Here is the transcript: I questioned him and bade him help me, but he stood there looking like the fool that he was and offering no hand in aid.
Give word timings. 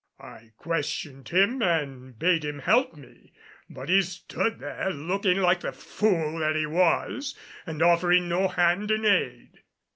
I 0.23 0.53
questioned 0.57 1.29
him 1.29 1.61
and 1.61 2.17
bade 2.17 2.43
him 2.43 2.57
help 2.57 2.95
me, 2.95 3.33
but 3.69 3.87
he 3.87 4.01
stood 4.01 4.57
there 4.57 4.89
looking 4.89 5.37
like 5.37 5.59
the 5.59 5.71
fool 5.71 6.39
that 6.39 6.55
he 6.55 6.65
was 6.65 7.35
and 7.67 7.83
offering 7.83 8.27
no 8.27 8.47
hand 8.47 8.89
in 8.89 9.05
aid. 9.05 9.61